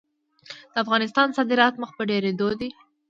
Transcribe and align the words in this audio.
د 0.71 0.75
افغانستان 0.83 1.27
صادرات 1.37 1.73
مخ 1.81 1.89
په 1.97 2.03
ډیریدو 2.09 2.49
دي 2.59 2.69